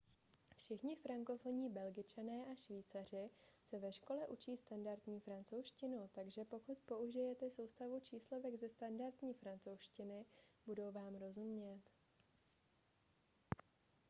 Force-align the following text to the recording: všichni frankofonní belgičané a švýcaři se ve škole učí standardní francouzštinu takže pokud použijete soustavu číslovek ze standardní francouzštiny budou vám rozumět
všichni 0.57 0.95
frankofonní 0.95 1.69
belgičané 1.69 2.45
a 2.45 2.55
švýcaři 2.55 3.29
se 3.63 3.79
ve 3.79 3.91
škole 3.91 4.27
učí 4.27 4.57
standardní 4.57 5.19
francouzštinu 5.19 6.09
takže 6.15 6.43
pokud 6.45 6.77
použijete 6.79 7.49
soustavu 7.49 7.99
číslovek 7.99 8.55
ze 8.55 8.69
standardní 8.69 9.33
francouzštiny 9.33 10.25
budou 10.65 10.91
vám 10.91 11.15
rozumět 11.15 11.81